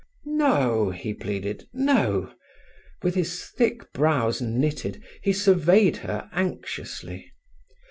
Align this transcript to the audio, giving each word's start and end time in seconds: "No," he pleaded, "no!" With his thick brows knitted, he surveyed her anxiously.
"No," 0.25 0.89
he 0.89 1.13
pleaded, 1.13 1.69
"no!" 1.73 2.33
With 3.03 3.13
his 3.13 3.45
thick 3.55 3.93
brows 3.93 4.41
knitted, 4.41 4.99
he 5.21 5.31
surveyed 5.31 5.97
her 5.97 6.27
anxiously. 6.33 7.31